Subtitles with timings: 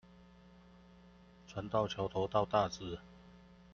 [1.45, 2.97] 船過橋頭到大直